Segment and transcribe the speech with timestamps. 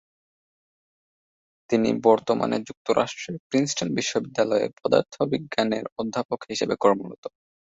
[1.69, 7.23] তিনি বর্তমানে যুক্তরাষ্ট্রের প্রিন্সটন বিশ্ববিদ্যালয়ে পদার্থবিজ্ঞানের অধ্যাপক হিসেবে কর্মরত।